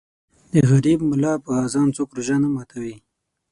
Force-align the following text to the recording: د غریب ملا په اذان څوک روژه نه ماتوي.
د 0.53 0.53
غریب 0.69 0.99
ملا 1.11 1.33
په 1.45 1.51
اذان 1.65 1.87
څوک 1.97 2.09
روژه 2.17 2.35
نه 2.43 2.49
ماتوي. 2.53 2.95